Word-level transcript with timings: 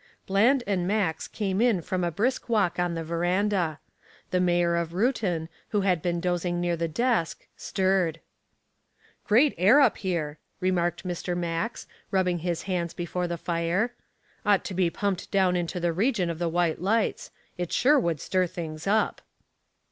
Bland 0.25 0.63
and 0.65 0.87
Max 0.87 1.27
came 1.27 1.61
in 1.61 1.79
from 1.83 2.03
a 2.03 2.09
brisk 2.09 2.49
walk 2.49 2.79
on 2.79 2.95
the 2.95 3.03
veranda. 3.03 3.77
The 4.31 4.39
mayor 4.39 4.75
of 4.75 4.93
Reuton, 4.95 5.47
who 5.69 5.81
had 5.81 6.01
been 6.01 6.19
dozing 6.19 6.59
near 6.59 6.75
the 6.75 6.87
desk, 6.87 7.45
stirred. 7.55 8.19
"Great 9.27 9.53
air 9.59 9.79
up 9.79 9.97
here," 9.97 10.39
remarked 10.59 11.03
Mr. 11.05 11.37
Max, 11.37 11.85
rubbing 12.09 12.39
his 12.39 12.63
hands 12.63 12.95
before 12.95 13.27
the 13.27 13.37
fire. 13.37 13.93
"Ought 14.43 14.65
to 14.65 14.73
be 14.73 14.89
pumped 14.89 15.29
down 15.29 15.55
into 15.55 15.79
the 15.79 15.93
region 15.93 16.31
of 16.31 16.39
the 16.39 16.49
white 16.49 16.81
lights. 16.81 17.29
It 17.59 17.71
sure 17.71 17.99
would 17.99 18.19
stir 18.19 18.47
things 18.47 18.87
up." 18.87 19.21